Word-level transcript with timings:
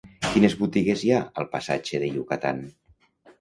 Quines 0.27 0.53
botigues 0.61 1.03
hi 1.07 1.11
ha 1.17 1.19
al 1.43 1.47
passatge 1.51 2.01
de 2.05 2.11
Yucatán? 2.17 2.65